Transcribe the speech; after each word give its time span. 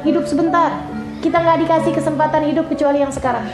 Hidup 0.00 0.24
sebentar. 0.24 0.80
Kita 1.20 1.36
nggak 1.44 1.58
dikasih 1.68 1.92
kesempatan 1.92 2.48
hidup 2.48 2.72
kecuali 2.72 3.04
yang 3.04 3.12
sekarang. 3.12 3.44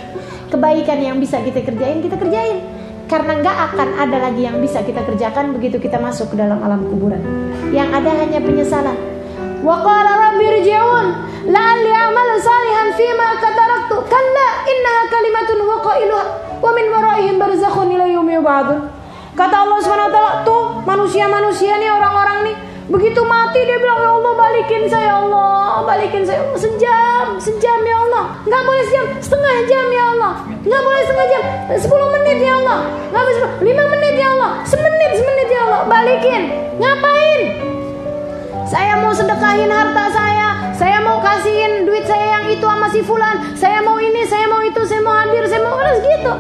Kebaikan 0.47 1.03
yang 1.03 1.19
bisa 1.19 1.43
kita 1.43 1.67
kerjain, 1.67 1.99
kita 1.99 2.15
kerjain. 2.15 2.63
Karena 3.11 3.39
nggak 3.43 3.57
akan 3.71 3.89
ada 3.99 4.31
lagi 4.31 4.47
yang 4.47 4.63
bisa 4.63 4.83
kita 4.87 5.03
kerjakan 5.03 5.55
begitu 5.55 5.83
kita 5.83 5.99
masuk 5.99 6.31
ke 6.31 6.37
dalam 6.39 6.63
alam 6.63 6.87
kuburan. 6.87 7.19
Yang 7.75 7.91
ada 7.99 8.11
hanya 8.15 8.39
penyesalan. 8.39 8.99
Wa 9.67 9.83
qala 9.83 10.13
rabbi 10.31 10.47
rji'un 10.63 11.07
la'alli 11.51 11.91
a'malu 11.91 12.35
salihan 12.39 12.89
fima 12.95 13.29
kataraktu. 13.43 13.97
Kalla 14.07 14.49
innaha 14.71 15.03
kalimatun 15.11 15.59
wa 15.67 15.77
qailuha 15.83 16.25
wa 16.63 16.71
min 16.71 16.87
waraihim 16.95 17.35
barzakhun 17.43 17.91
ila 17.91 18.07
yaumi. 18.07 18.39
Kata 19.37 19.69
Allah 19.69 19.79
taala, 19.85 20.33
tuh 20.47 20.81
manusia-manusia 20.87 21.77
nih 21.77 21.93
orang-orang 21.93 22.39
nih 22.49 22.57
Begitu 22.87 23.19
mati 23.27 23.67
dia 23.67 23.83
bilang 23.83 23.99
ya 23.99 24.11
Allah 24.15 24.33
balikin 24.39 24.87
saya 24.87 25.19
Allah 25.19 25.36
balikin 25.87 26.27
saya. 26.27 26.43
Allah 26.43 26.59
sejam 26.59 27.25
sejam 27.39 27.79
ya 27.87 27.97
Allah. 28.11 28.25
Nggak 28.43 28.63
boleh 28.67 28.83
sejam 28.91 29.07
setengah 29.23 29.55
jam 29.71 29.87
ya 29.95 30.05
Allah. 30.19 30.33
Nggak 30.67 30.83
boleh 30.83 31.03
setengah 31.07 31.29
jam 31.31 31.43
sepuluh 31.79 32.09
menit 32.11 32.39
ya 32.43 32.53
Allah. 32.59 32.79
Nggak 33.15 33.23
boleh 33.23 33.39
lima 33.63 33.85
menit 33.95 34.15
ya 34.19 34.29
Allah. 34.35 34.51
Semenit 34.67 35.13
semenit 35.15 35.49
ya 35.49 35.61
Allah. 35.71 35.81
Balikin. 35.87 36.43
Ngapain? 36.83 37.43
Saya 38.67 38.99
mau 38.99 39.15
sedekahin 39.15 39.71
harta 39.71 40.05
saya. 40.11 40.49
Saya 40.75 40.99
mau 41.01 41.23
kasihin 41.23 41.87
duit 41.87 42.05
saya 42.05 42.43
yang 42.43 42.45
itu 42.51 42.67
sama 42.67 42.91
si 42.91 43.01
fulan. 43.01 43.37
Saya 43.55 43.79
mau 43.81 43.97
ini 44.03 44.27
saya 44.27 44.51
mau 44.51 44.61
itu 44.61 44.83
saya 44.85 45.01
mau 45.01 45.15
hadir 45.15 45.47
saya 45.47 45.63
mau 45.63 45.79
harus 45.79 46.03
gitu. 46.03 46.35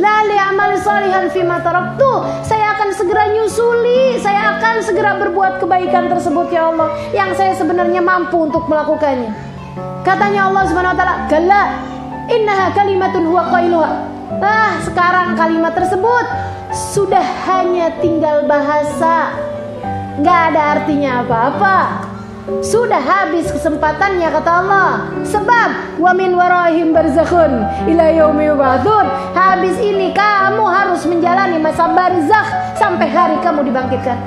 Lali 0.00 0.38
amal 0.40 0.80
salihan 0.80 1.28
fima 1.28 1.60
taraktu. 1.60 2.12
Saya 2.40 2.72
akan 2.72 2.88
segera 2.96 3.28
nyusuli, 3.36 3.99
saya 4.20 4.56
akan 4.56 4.74
segera 4.84 5.16
berbuat 5.16 5.58
kebaikan 5.58 6.12
tersebut 6.12 6.52
ya 6.52 6.68
Allah 6.68 6.92
yang 7.10 7.32
saya 7.34 7.56
sebenarnya 7.56 8.04
mampu 8.04 8.36
untuk 8.44 8.68
melakukannya. 8.68 9.32
Katanya 10.00 10.48
Allah 10.48 10.62
Subhanahu 10.68 10.92
wa 10.94 10.98
taala, 10.98 11.16
"Kalla 11.28 11.62
innaha 12.28 12.72
kalimatun 12.72 13.24
huwa 13.28 13.48
qailuha." 13.52 13.90
Nah, 14.40 14.78
sekarang 14.86 15.36
kalimat 15.36 15.74
tersebut 15.74 16.24
sudah 16.94 17.26
hanya 17.50 17.92
tinggal 17.98 18.46
bahasa. 18.46 19.34
Nggak 20.16 20.40
ada 20.54 20.62
artinya 20.78 21.10
apa-apa. 21.26 21.78
Sudah 22.64 22.98
habis 22.98 23.52
kesempatannya 23.52 24.28
kata 24.32 24.52
Allah. 24.64 24.90
Sebab 25.28 26.00
wa 26.00 26.12
min 26.16 26.32
warahim 26.32 26.96
barzakhun 26.96 27.68
ila 27.90 28.06
yaumi. 28.08 28.48
Habis 29.36 29.76
ini 29.82 29.99
masa 31.70 31.86
barzakh 31.86 32.48
sampai 32.74 33.06
hari 33.06 33.38
kamu 33.46 33.62
dibangkitkan. 33.62 34.18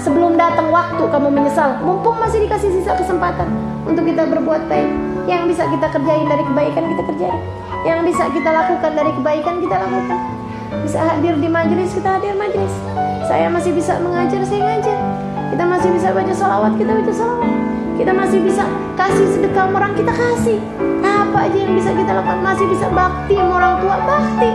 Sebelum 0.00 0.40
datang 0.40 0.72
waktu 0.72 1.04
kamu 1.04 1.28
menyesal, 1.28 1.76
mumpung 1.84 2.16
masih 2.16 2.48
dikasih 2.48 2.72
sisa 2.80 2.96
kesempatan 2.96 3.44
untuk 3.84 4.08
kita 4.08 4.24
berbuat 4.24 4.72
baik. 4.72 4.88
Yang 5.28 5.52
bisa 5.52 5.68
kita 5.68 5.92
kerjain 5.92 6.24
dari 6.32 6.40
kebaikan 6.40 6.88
kita 6.96 7.02
kerjain. 7.12 7.40
Yang 7.84 8.00
bisa 8.08 8.24
kita 8.32 8.50
lakukan 8.56 8.92
dari 8.96 9.12
kebaikan 9.12 9.54
kita 9.60 9.76
lakukan. 9.84 10.18
Bisa 10.80 10.98
hadir 11.12 11.36
di 11.36 11.48
majelis 11.52 11.92
kita 11.92 12.08
hadir 12.16 12.32
majelis. 12.40 12.72
Saya 13.28 13.52
masih 13.52 13.76
bisa 13.76 14.00
mengajar 14.00 14.40
saya 14.40 14.60
ngajar. 14.64 14.98
Kita 15.52 15.64
masih 15.68 15.92
bisa 15.92 16.08
baca 16.08 16.32
salawat, 16.32 16.72
kita 16.80 16.90
baca 16.96 17.12
salawat. 17.12 17.52
Kita 18.00 18.12
masih 18.16 18.40
bisa 18.40 18.64
kasih 18.96 19.28
sedekah 19.28 19.68
orang, 19.68 19.92
kita 19.92 20.08
kasih. 20.08 20.56
Apa 21.04 21.52
aja 21.52 21.58
yang 21.68 21.76
bisa 21.76 21.92
kita 21.92 22.16
lakukan? 22.16 22.40
Masih 22.40 22.64
bisa 22.64 22.88
bakti 22.88 23.36
orang 23.36 23.76
tua, 23.84 24.00
bakti. 24.08 24.50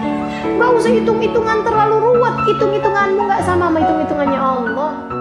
Gak 0.58 0.67
usah 0.78 0.94
hitung-hitungan 0.94 1.66
terlalu 1.66 1.96
ruwet. 1.98 2.36
Hitung-hitunganmu 2.46 3.22
gak 3.26 3.42
sama 3.44 3.68
sama 3.68 3.82
hitung-hitungannya 3.82 4.40
Allah. 4.40 5.17